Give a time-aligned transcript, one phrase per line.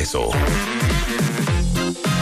[0.00, 0.30] regreso.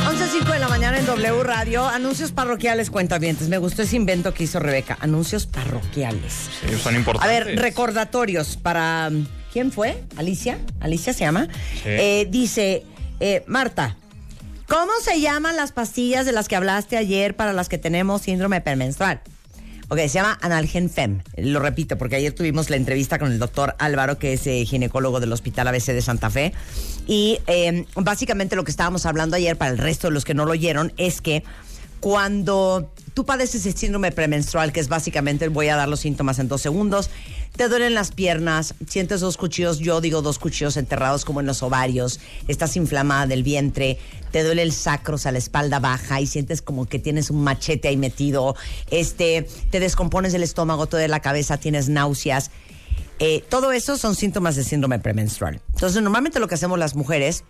[0.08, 1.86] 11.05 de la mañana en W Radio.
[1.86, 3.48] Anuncios parroquiales, cuentavientes.
[3.48, 4.98] Me gustó ese invento que hizo Rebeca.
[5.00, 6.32] Anuncios parroquiales.
[6.60, 7.44] Sí, son A importantes.
[7.46, 9.10] ver, recordatorios para...
[9.52, 10.02] ¿Quién fue?
[10.16, 10.58] ¿Alicia?
[10.80, 11.46] ¿Alicia se llama?
[11.74, 11.82] Sí.
[11.86, 12.84] Eh, dice,
[13.20, 13.96] eh, Marta,
[14.66, 18.60] ¿cómo se llaman las pastillas de las que hablaste ayer para las que tenemos síndrome
[18.60, 19.20] premenstrual?
[19.90, 21.22] Ok, se llama Analgen Fem.
[21.38, 25.18] Lo repito, porque ayer tuvimos la entrevista con el doctor Álvaro, que es eh, ginecólogo
[25.18, 26.52] del Hospital ABC de Santa Fe.
[27.06, 30.44] Y eh, básicamente lo que estábamos hablando ayer, para el resto de los que no
[30.44, 31.42] lo oyeron, es que
[32.00, 36.48] cuando tú padeces el síndrome premenstrual, que es básicamente, voy a dar los síntomas en
[36.48, 37.08] dos segundos,
[37.58, 41.60] te duelen las piernas, sientes dos cuchillos, yo digo dos cuchillos enterrados como en los
[41.64, 43.98] ovarios, estás inflamada del vientre,
[44.30, 47.42] te duele el sacro, o sea, la espalda baja y sientes como que tienes un
[47.42, 48.54] machete ahí metido,
[48.92, 52.52] este, te descompones el estómago, te duele la cabeza, tienes náuseas.
[53.18, 55.60] Eh, todo eso son síntomas de síndrome premenstrual.
[55.74, 57.42] Entonces, normalmente lo que hacemos las mujeres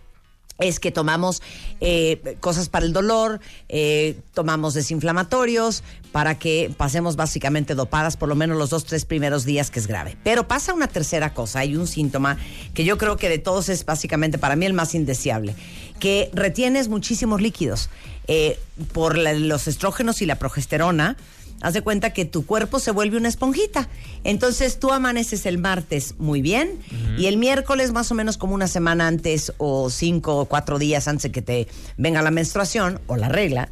[0.58, 1.42] es que tomamos
[1.80, 8.34] eh, cosas para el dolor, eh, tomamos desinflamatorios para que pasemos básicamente dopadas por lo
[8.34, 10.16] menos los dos, tres primeros días que es grave.
[10.24, 12.38] Pero pasa una tercera cosa, hay un síntoma
[12.74, 15.54] que yo creo que de todos es básicamente para mí el más indeseable,
[16.00, 17.88] que retienes muchísimos líquidos
[18.26, 18.58] eh,
[18.92, 21.16] por los estrógenos y la progesterona.
[21.60, 23.88] Haz de cuenta que tu cuerpo se vuelve una esponjita.
[24.24, 26.78] Entonces tú amaneces el martes muy bien
[27.16, 31.08] y el miércoles más o menos como una semana antes o cinco o cuatro días
[31.08, 33.68] antes de que te venga la menstruación o la regla,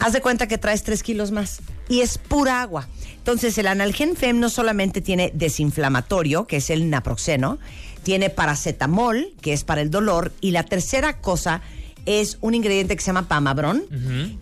[0.00, 2.88] haz de cuenta que traes tres kilos más y es pura agua.
[3.16, 7.58] Entonces el analgen FEM no solamente tiene desinflamatorio, que es el naproxeno,
[8.02, 11.62] tiene paracetamol, que es para el dolor, y la tercera cosa
[12.06, 13.84] es un ingrediente que se llama pamabrón,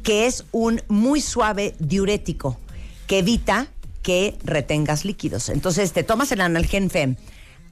[0.03, 2.59] que es un muy suave diurético
[3.07, 3.69] que evita
[4.03, 5.49] que retengas líquidos.
[5.49, 7.17] Entonces te tomas el analgen FEM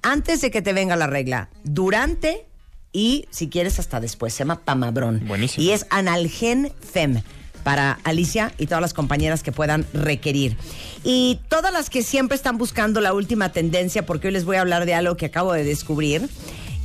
[0.03, 2.47] antes de que te venga la regla, durante
[2.93, 4.33] y si quieres hasta después.
[4.35, 5.23] Se llama pamabrón.
[5.27, 5.65] Buenísimo.
[5.65, 7.23] Y es analgen FEM
[7.63, 10.57] para Alicia y todas las compañeras que puedan requerir.
[11.05, 14.63] Y todas las que siempre están buscando la última tendencia, porque hoy les voy a
[14.63, 16.29] hablar de algo que acabo de descubrir.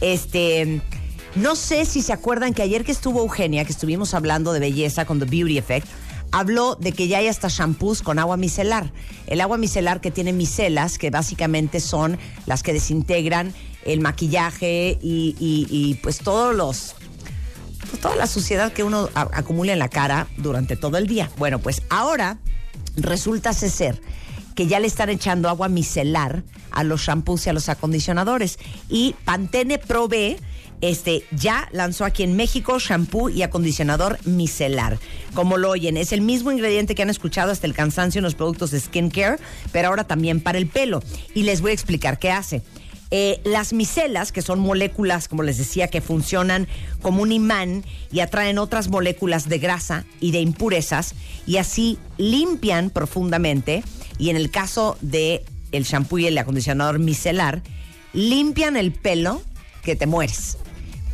[0.02, 0.82] Este,
[1.36, 5.06] no sé si se acuerdan que ayer que estuvo Eugenia, que estuvimos hablando de belleza
[5.06, 5.88] con The Beauty Effect,
[6.32, 8.92] habló de que ya hay hasta shampoos con agua micelar.
[9.28, 13.54] El agua micelar que tiene micelas, que básicamente son las que desintegran
[13.86, 16.96] el maquillaje y, pues todos los
[17.90, 21.30] pues, toda la suciedad que uno acumula en la cara durante todo el día.
[21.38, 22.38] Bueno, pues ahora
[22.96, 24.02] resulta ser
[24.56, 28.58] que ya le están echando agua micelar a los shampoos y a los acondicionadores.
[28.90, 30.40] Y Pantene Pro B
[30.82, 35.00] este, ya lanzó aquí en México shampoo y acondicionador micelar.
[35.34, 38.36] Como lo oyen, es el mismo ingrediente que han escuchado hasta el cansancio en los
[38.36, 39.40] productos de skincare,
[39.72, 41.02] pero ahora también para el pelo.
[41.34, 42.62] Y les voy a explicar qué hace.
[43.12, 46.68] Eh, las micelas, que son moléculas, como les decía, que funcionan
[47.02, 51.14] como un imán y atraen otras moléculas de grasa y de impurezas
[51.46, 53.84] y así limpian profundamente
[54.18, 57.62] y en el caso de el shampoo y el acondicionador micelar,
[58.14, 59.42] limpian el pelo
[59.84, 60.58] que te mueres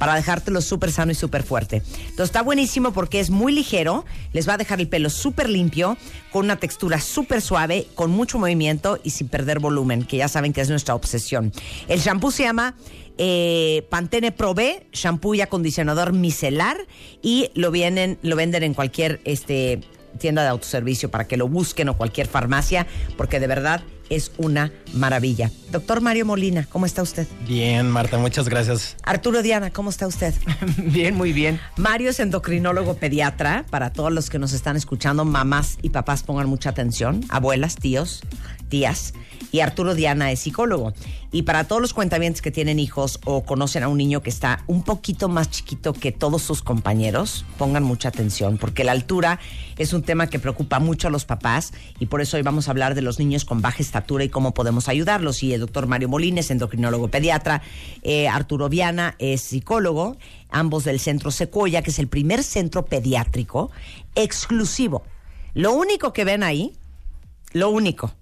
[0.02, 1.84] para dejártelo súper sano y súper fuerte.
[1.86, 4.04] Entonces está buenísimo porque es muy ligero,
[4.34, 5.96] les va a dejar el pelo súper limpio,
[6.32, 10.54] con una textura súper suave, con mucho movimiento y sin perder volumen, que ya saben
[10.54, 11.54] que es nuestra obsesión.
[11.88, 12.74] El shampoo se llama
[13.20, 16.78] eh, Pantene Pro B, shampoo y acondicionador micelar,
[17.22, 19.82] y lo, vienen, lo venden en cualquier este,
[20.18, 22.88] tienda de autoservicio para que lo busquen o cualquier farmacia,
[23.18, 25.52] porque de verdad es una maravilla.
[25.72, 27.28] Doctor Mario Molina, ¿cómo está usted?
[27.48, 28.96] Bien, Marta, muchas gracias.
[29.04, 30.34] Arturo Diana, ¿cómo está usted?
[30.78, 31.60] Bien, muy bien.
[31.78, 33.66] Mario es endocrinólogo pediatra.
[33.70, 38.22] Para todos los que nos están escuchando, mamás y papás pongan mucha atención, abuelas, tíos,
[38.70, 39.14] tías.
[39.52, 40.94] Y Arturo Diana es psicólogo.
[41.32, 44.64] Y para todos los cuentavientes que tienen hijos o conocen a un niño que está
[44.68, 49.40] un poquito más chiquito que todos sus compañeros, pongan mucha atención, porque la altura
[49.78, 52.72] es un tema que preocupa mucho a los papás y por eso hoy vamos a
[52.72, 55.44] hablar de los niños con baja estatura y cómo podemos ayudarlos.
[55.44, 57.62] Y el doctor Mario Molines, endocrinólogo pediatra,
[58.02, 60.18] eh, Arturo Viana es psicólogo,
[60.50, 63.72] ambos del Centro Secoya, que es el primer centro pediátrico
[64.16, 65.04] exclusivo.
[65.54, 66.74] Lo único que ven ahí,
[67.54, 68.14] lo único.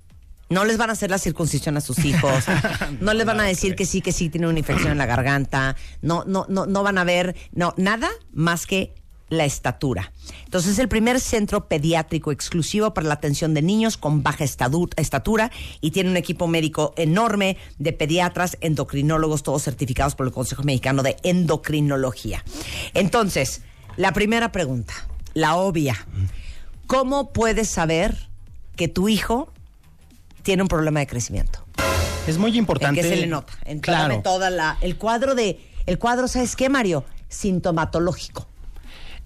[0.50, 2.46] No les van a hacer la circuncisión a sus hijos,
[3.02, 5.76] no les van a decir que sí, que sí tiene una infección en la garganta,
[6.02, 8.96] no, no, no, no van a ver, no, nada más que
[9.30, 10.12] la estatura.
[10.46, 15.52] Entonces es el primer centro pediátrico exclusivo para la atención de niños con baja estatura
[15.82, 21.04] y tiene un equipo médico enorme de pediatras, endocrinólogos, todos certificados por el Consejo Mexicano
[21.04, 22.44] de Endocrinología.
[22.94, 23.62] Entonces,
[23.98, 24.94] la primera pregunta,
[25.34, 25.96] la obvia.
[26.88, 28.30] ¿Cómo puedes saber
[28.76, 29.52] que tu hijo
[30.42, 31.64] tiene un problema de crecimiento?
[32.28, 33.02] Es muy ¿En importante.
[33.02, 33.54] qué se le nota?
[33.66, 34.22] En claro.
[34.24, 37.04] toda la, el cuadro de El cuadro, ¿sabes qué, Mario?
[37.30, 38.48] Sintomatológico.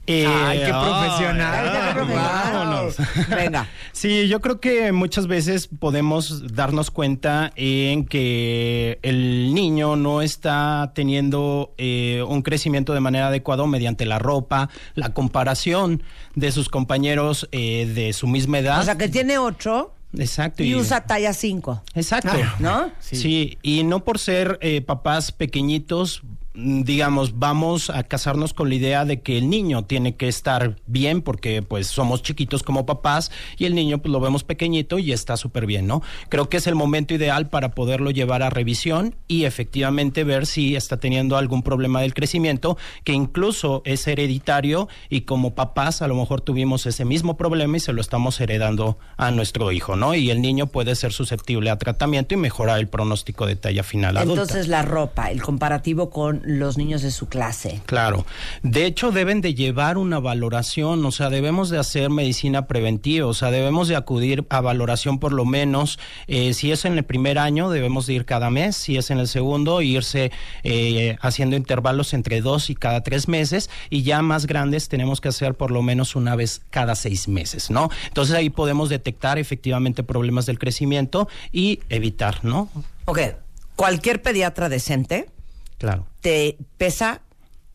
[0.06, 1.96] Eh, Ay, qué profesional.
[1.96, 2.96] Qué vámonos.
[3.30, 3.68] Venga.
[3.94, 10.92] Sí, yo creo que muchas veces podemos darnos cuenta en que el niño no está
[10.94, 16.04] teniendo eh, un crecimiento de manera adecuada mediante la ropa, la comparación
[16.36, 18.82] de sus compañeros eh, de su misma edad.
[18.82, 20.64] O sea, que tiene ocho Exacto.
[20.64, 21.82] y usa talla cinco.
[21.96, 22.32] Exacto.
[22.34, 22.92] Ah, ¿No?
[23.00, 23.58] Sí.
[23.62, 26.24] y no por ser eh, papás pequeñitos,
[26.56, 31.22] digamos, vamos a casarnos con la idea de que el niño tiene que estar bien
[31.22, 35.36] porque pues somos chiquitos como papás y el niño pues lo vemos pequeñito y está
[35.36, 36.04] súper bien, ¿no?
[36.30, 40.76] Creo que es el momento ideal para poderlo llevar a revisión y efectivamente ver si
[40.76, 46.16] está teniendo algún problema del crecimiento que incluso es hereditario y como papás a lo
[46.16, 50.14] mejor tuvimos ese mismo problema y se lo estamos heredando a nuestro hijo, ¿no?
[50.14, 54.18] Y el niño puede ser susceptible a tratamiento y mejorar el pronóstico de talla final
[54.18, 54.42] adulta.
[54.42, 57.82] Entonces, la ropa, el comparativo con los niños de su clase.
[57.86, 58.26] Claro.
[58.62, 63.34] De hecho, deben de llevar una valoración, o sea, debemos de hacer medicina preventiva, o
[63.34, 67.40] sea, debemos de acudir a valoración por lo menos, eh, si es en el primer
[67.40, 70.32] año, debemos de ir cada mes, si es en el segundo, irse
[70.64, 75.30] eh, haciendo intervalos entre dos y cada tres meses, y ya más grandes tenemos que
[75.30, 77.90] hacer por lo menos una vez cada seis meses, ¿no?
[78.08, 82.70] Entonces ahí podemos detectar efectivamente problemas del crecimiento y evitar, ¿no?
[83.06, 83.20] Ok,
[83.76, 85.30] cualquier pediatra decente
[85.84, 86.08] Claro.
[86.22, 87.20] te pesa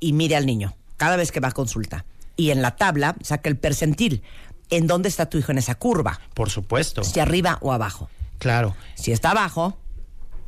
[0.01, 2.07] y mire al niño cada vez que va a consulta.
[2.37, 4.23] Y en la tabla saca el percentil.
[4.71, 6.19] ¿En dónde está tu hijo en esa curva?
[6.33, 7.05] Por supuesto.
[7.05, 8.09] Si arriba o abajo.
[8.39, 8.75] Claro.
[8.95, 9.77] Si está abajo,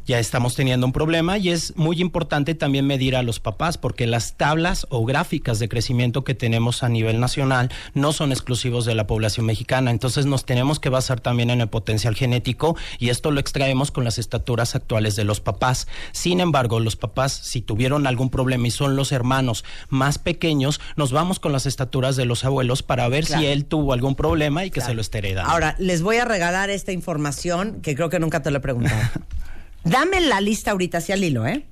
[0.06, 4.06] ya estamos teniendo un problema y es muy importante también medir a los papás porque
[4.06, 8.94] las tablas o gráficas de crecimiento que tenemos a nivel nacional no son exclusivos de
[8.94, 13.30] la población mexicana, entonces nos tenemos que basar también en el potencial genético y esto
[13.30, 15.86] lo extraemos con las estaturas actuales de los papás.
[16.12, 21.12] Sin embargo, los papás si tuvieron algún problema y son los hermanos más pequeños, nos
[21.12, 23.42] vamos con las estaturas de los abuelos para ver Claro.
[23.42, 24.88] si él tuvo algún problema y que Claro.
[24.90, 25.50] se lo esté heredando.
[25.52, 29.00] Ahora, les voy a regalar esta información que creo que nunca te lo he preguntado.
[29.84, 31.66] Dame la lista ahorita hacia el hilo, ¿eh?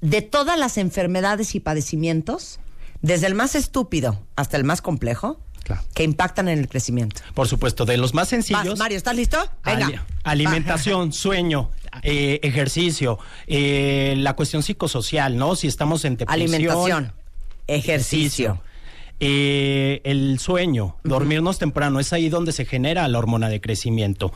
[0.00, 2.58] De todas las enfermedades y padecimientos,
[3.00, 5.82] desde el más estúpido hasta el más complejo, Claro.
[5.94, 7.20] que impactan en el crecimiento.
[7.34, 8.64] Por supuesto, de los más sencillos.
[8.70, 9.38] Vas, Mario, ¿estás listo?
[9.64, 9.86] Venga.
[9.86, 11.70] Ali- alimentación, sueño,
[12.02, 15.54] eh, ejercicio, eh, la cuestión psicosocial, ¿no?
[15.54, 16.52] Si estamos en depresión.
[16.54, 17.12] Alimentación,
[17.68, 18.60] ejercicio.
[19.20, 24.32] Eh, el sueño, dormirnos temprano, es ahí donde se genera la hormona de crecimiento.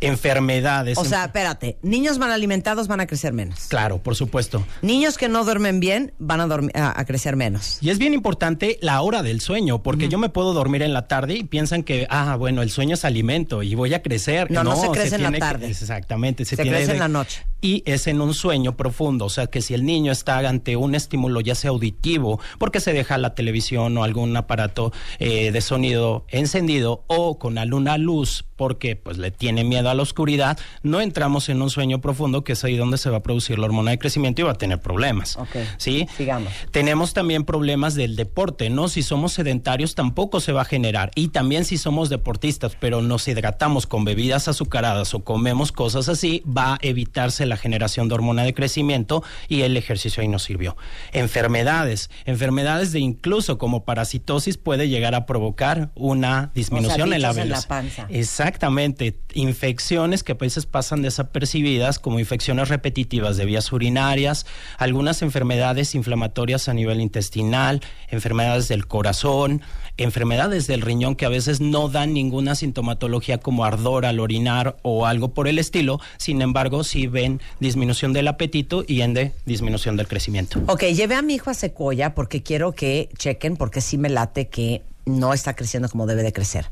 [0.00, 0.96] Enfermedades.
[0.96, 3.66] O sea, espérate, niños mal alimentados van a crecer menos.
[3.68, 4.64] Claro, por supuesto.
[4.80, 7.76] Niños que no duermen bien van a, dormi- a- a crecer menos.
[7.82, 11.06] Y es bien importante la hora del sueño, porque yo me puedo dormir en la
[11.06, 14.50] tarde y piensan que, ah, bueno, el sueño es alimento y voy a crecer.
[14.50, 15.66] No, no se crece en la que- tarde.
[15.68, 16.46] exactamente.
[16.46, 17.44] Se, Se tiene crece en la noche.
[17.60, 20.94] Y es en un sueño profundo, o sea, que si el niño está ante un
[20.94, 26.24] estímulo, ya sea auditivo, porque se deja la televisión o algún aparato eh, de sonido
[26.28, 31.48] encendido, o con alguna luz, porque pues le tiene miedo a la oscuridad, no entramos
[31.48, 33.98] en un sueño profundo, que es ahí donde se va a producir la hormona de
[33.98, 35.36] crecimiento y va a tener problemas.
[35.36, 35.56] Ok.
[35.78, 36.06] ¿Sí?
[36.16, 36.52] Sigamos.
[36.70, 38.88] Tenemos también problemas del deporte, ¿no?
[38.88, 41.10] Si somos sedentarios tampoco se va a generar.
[41.14, 46.42] Y también si somos deportistas, pero nos hidratamos con bebidas azucaradas o comemos cosas así,
[46.46, 50.76] va a evitarse la generación de hormona de crecimiento y el ejercicio ahí nos sirvió.
[51.12, 57.36] Enfermedades, enfermedades de incluso como parasitosis puede llegar a provocar una disminución en la en
[57.36, 57.68] la velocidad.
[57.68, 58.06] panza.
[58.08, 64.46] Exactamente, infecciones que a veces pasan desapercibidas como infecciones repetitivas de vías urinarias,
[64.78, 69.62] algunas enfermedades inflamatorias a nivel intestinal, enfermedades del corazón,
[69.96, 75.06] enfermedades del riñón que a veces no dan ninguna sintomatología como ardor al orinar o
[75.06, 80.08] algo por el estilo, sin embargo sí ven disminución del apetito y ende disminución del
[80.08, 80.60] crecimiento.
[80.66, 84.48] Ok, llevé a mi hijo a Secoya porque quiero que chequen, porque sí me late
[84.48, 86.66] que no está creciendo como debe de crecer.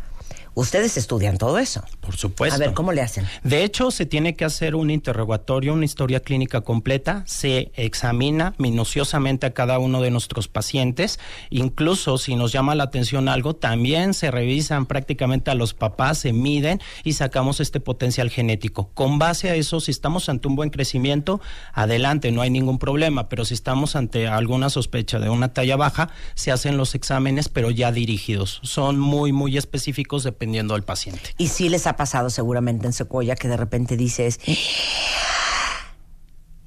[0.54, 1.82] Ustedes estudian todo eso.
[2.00, 2.56] Por supuesto.
[2.56, 3.26] A ver, ¿cómo le hacen?
[3.42, 9.46] De hecho, se tiene que hacer un interrogatorio, una historia clínica completa, se examina minuciosamente
[9.46, 11.18] a cada uno de nuestros pacientes,
[11.50, 16.32] incluso si nos llama la atención algo, también se revisan prácticamente a los papás, se
[16.32, 18.90] miden y sacamos este potencial genético.
[18.94, 21.40] Con base a eso, si estamos ante un buen crecimiento,
[21.72, 26.10] adelante, no hay ningún problema, pero si estamos ante alguna sospecha de una talla baja,
[26.34, 28.60] se hacen los exámenes, pero ya dirigidos.
[28.62, 31.34] Son muy, muy específicos dependiendo del paciente.
[31.36, 34.38] Y sí les ha pasado seguramente en Secoya que de repente dices,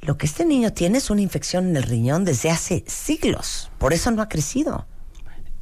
[0.01, 3.93] lo que este niño tiene es una infección en el riñón desde hace siglos, por
[3.93, 4.85] eso no ha crecido.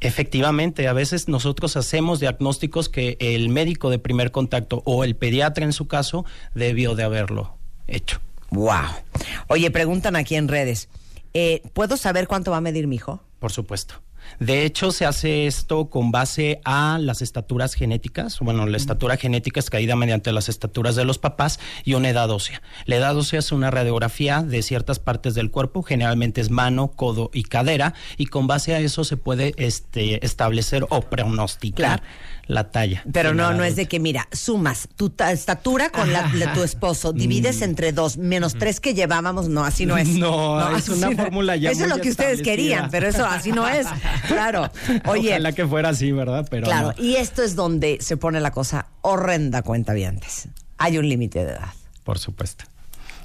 [0.00, 5.64] Efectivamente, a veces nosotros hacemos diagnósticos que el médico de primer contacto o el pediatra
[5.64, 6.24] en su caso
[6.54, 7.54] debió de haberlo
[7.86, 8.18] hecho.
[8.50, 8.88] Wow.
[9.46, 10.88] Oye, preguntan aquí en redes,
[11.32, 13.22] Eh, ¿Puedo saber cuánto va a medir mi hijo?
[13.38, 13.94] Por supuesto.
[14.38, 18.38] De hecho, se hace esto con base a las estaturas genéticas.
[18.40, 22.30] Bueno, la estatura genética es caída mediante las estaturas de los papás y una edad
[22.30, 22.62] ósea.
[22.86, 27.30] La edad ósea es una radiografía de ciertas partes del cuerpo, generalmente es mano, codo
[27.34, 32.02] y cadera, y con base a eso se puede este, establecer o pronosticar
[32.50, 33.04] la talla.
[33.12, 37.12] Pero no, no es de que, mira, sumas tu estatura con la de tu esposo,
[37.12, 37.64] divides mm.
[37.64, 40.08] entre dos, menos tres que llevábamos, no, así no es.
[40.20, 43.66] No, es una fórmula ya Eso es lo que ustedes querían, pero eso así no
[43.68, 43.86] es.
[44.26, 44.70] Claro.
[45.06, 45.30] Oye.
[45.30, 46.46] Ojalá que fuera así, ¿verdad?
[46.50, 50.48] Pero claro, y esto es donde se pone la cosa horrenda cuenta antes.
[50.78, 51.74] Hay un límite de edad.
[52.04, 52.64] Por supuesto.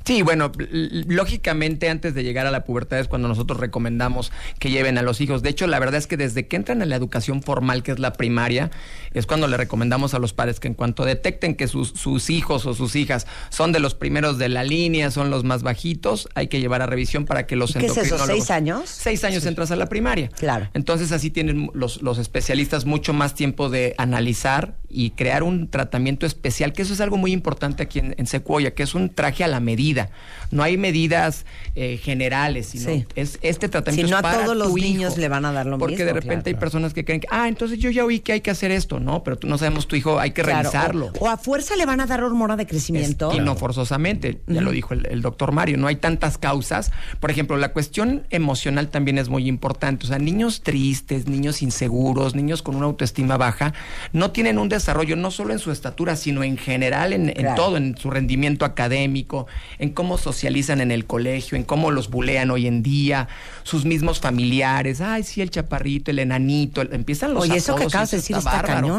[0.06, 5.00] Sí, bueno, lógicamente antes de llegar a la pubertad es cuando nosotros recomendamos que lleven
[5.00, 5.42] a los hijos.
[5.42, 7.98] De hecho, la verdad es que desde que entran a la educación formal, que es
[7.98, 8.70] la primaria,
[9.19, 12.65] es cuando le recomendamos a los padres que en cuanto detecten que sus, sus hijos
[12.65, 16.48] o sus hijas son de los primeros de la línea, son los más bajitos, hay
[16.48, 18.84] que llevar a revisión para que los ¿Qué es eso, seis años?
[18.89, 20.29] Seis años entras a la primaria.
[20.29, 20.69] Claro.
[20.74, 26.25] Entonces así tienen los, los especialistas mucho más tiempo de analizar y crear un tratamiento
[26.25, 29.43] especial, que eso es algo muy importante aquí en, en Secuoya, que es un traje
[29.43, 30.10] a la medida.
[30.51, 31.45] No hay medidas
[31.75, 35.51] eh, generales, sino es este tratamiento si no a todos los niños le van a
[35.51, 36.05] dar lo porque mismo.
[36.05, 38.41] Porque de repente hay personas que creen que, ah, entonces yo ya oí que hay
[38.41, 39.24] que hacer esto, ¿no?
[39.24, 41.12] Pero tú no sabemos tu hijo, hay que revisarlo.
[41.20, 43.32] O, a fuerza le van a dar hormona de crecimiento.
[43.34, 46.92] y no forzosamente, ya lo dijo el, el doctor Mario, no hay tantas causas.
[47.20, 50.06] Por ejemplo, la cuestión emocional también es muy importante.
[50.06, 53.74] O sea, niños tristes, niños inseguros, niños con una autoestima baja,
[54.12, 57.98] no tienen un desarrollo no solo en su estatura, sino en general en, todo, en
[57.98, 59.48] su rendimiento académico,
[59.80, 63.28] en cómo socializan en el colegio, en cómo los bulean hoy en día,
[63.64, 68.12] sus mismos familiares, ay, sí, el chaparrito, el enanito, empiezan los Oye, eso que acabas
[68.12, 68.95] de decir está, cañón.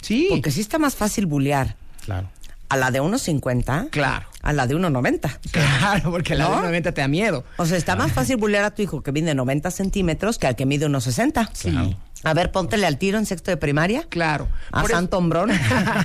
[0.00, 0.26] Sí.
[0.30, 1.76] Porque sí está más fácil bulear.
[2.04, 2.28] Claro.
[2.68, 3.90] A la de 1.50.
[3.90, 4.26] Claro.
[4.42, 5.38] A la de 1.90.
[5.50, 7.44] Claro, porque la de 1.90 te da miedo.
[7.56, 10.56] O sea, está más fácil bulear a tu hijo que mide 90 centímetros que al
[10.56, 11.48] que mide 1.60.
[11.52, 11.96] Sí.
[12.24, 14.04] A ver, póntele al tiro en sexto de primaria.
[14.08, 14.48] Claro.
[14.72, 15.50] A Por Santo Hombrón.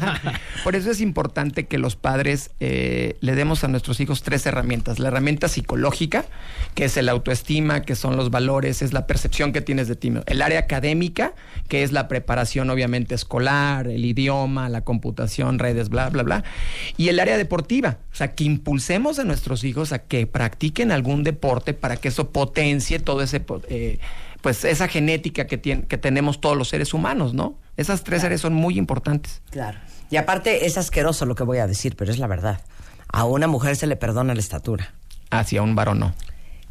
[0.63, 4.99] Por eso es importante que los padres eh, le demos a nuestros hijos tres herramientas.
[4.99, 6.25] La herramienta psicológica,
[6.75, 10.11] que es el autoestima, que son los valores, es la percepción que tienes de ti.
[10.25, 11.33] El área académica,
[11.67, 16.43] que es la preparación obviamente escolar, el idioma, la computación, redes, bla, bla, bla.
[16.97, 21.23] Y el área deportiva, o sea, que impulsemos a nuestros hijos a que practiquen algún
[21.23, 23.43] deporte para que eso potencie todo ese...
[23.69, 23.99] Eh,
[24.41, 27.57] pues esa genética que, tiene, que tenemos todos los seres humanos, ¿no?
[27.77, 29.41] Esas tres áreas son muy importantes.
[29.51, 29.77] Claro.
[30.09, 32.61] Y aparte es asqueroso lo que voy a decir, pero es la verdad.
[33.11, 34.93] A una mujer se le perdona la estatura.
[35.29, 36.15] Hacia un varón no.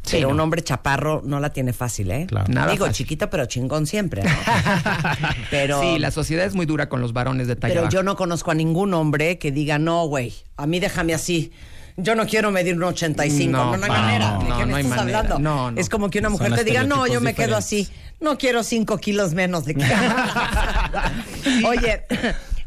[0.09, 2.25] pero un hombre chaparro no la tiene fácil, ¿eh?
[2.27, 2.51] Claro.
[2.51, 4.29] Nada Digo, chiquito pero chingón siempre, ¿no?
[5.51, 8.15] pero Sí, la sociedad es muy dura con los varones de talla Pero yo no
[8.15, 11.51] conozco a ningún hombre que diga, "No, güey, a mí déjame así."
[12.01, 13.51] Yo no quiero medir un 85.
[13.51, 14.37] No, no, hay manera.
[14.37, 15.39] ¿De qué me estás hablando?
[15.39, 17.87] No, es como que una mujer te diga, no, yo me quedo así.
[18.19, 19.85] No quiero 5 kilos menos de que.
[21.65, 22.03] Oye,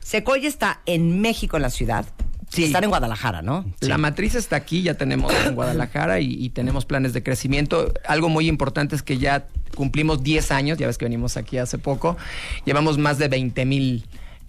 [0.01, 2.07] Secoya está en México, en la ciudad.
[2.49, 2.65] Sí.
[2.65, 3.65] Están en Guadalajara, ¿no?
[3.81, 7.93] La matriz está aquí, ya tenemos en Guadalajara y, y, tenemos planes de crecimiento.
[8.07, 11.79] Algo muy importante es que ya cumplimos 10 años, ya ves que venimos aquí hace
[11.79, 12.19] poco,
[12.67, 14.05] llevamos más de 20 mil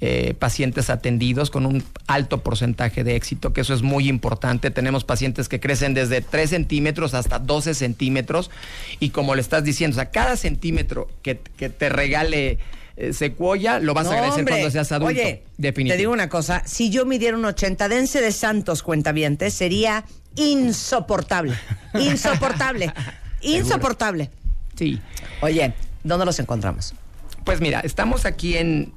[0.06, 4.70] eh, pacientes atendidos con un alto porcentaje de éxito, que eso es muy importante.
[4.70, 8.52] Tenemos pacientes que crecen desde 3 centímetros hasta 12 centímetros
[9.00, 12.58] y como le estás diciendo, o sea, cada centímetro que, te regale
[12.98, 15.22] eh, Secuoya, lo vas a agradecer cuando seas adulto.
[15.22, 20.04] Oye, te digo una cosa, si yo midiera un 80 dense de santos cuentavientes, sería
[20.36, 21.56] insoportable,
[21.94, 22.92] insoportable,
[23.40, 24.30] insoportable.
[24.76, 25.00] Sí.
[25.40, 26.94] Oye, ¿dónde los encontramos?
[27.46, 28.92] Pues mira, estamos aquí en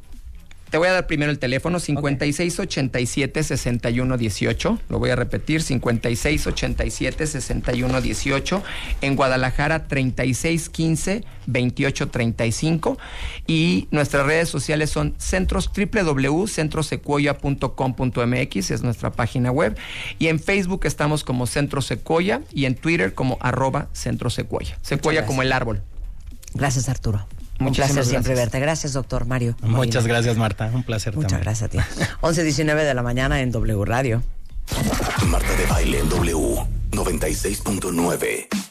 [0.71, 4.81] te voy a dar primero el teléfono 5687 6118.
[4.89, 8.63] Lo voy a repetir 5687 6118.
[9.01, 12.99] En Guadalajara 3615 2835
[13.47, 19.77] y nuestras redes sociales son centros www.centrosecuoya.com.mx es nuestra página web
[20.19, 24.77] y en Facebook estamos como Centro Secuoya y en Twitter como arroba Centro Secuoya.
[24.83, 25.83] Secuoya como el árbol.
[26.55, 27.25] Gracias Arturo.
[27.61, 28.61] Un placer siempre verte.
[28.61, 29.57] Gracias, doctor Mario.
[29.63, 30.71] Muchas gracias, Marta.
[30.73, 31.79] Un placer Muchas gracias a ti.
[32.21, 34.23] 11.19 de la mañana en W Radio.
[35.27, 36.37] Marta de Baile en W
[36.91, 38.66] 96.9.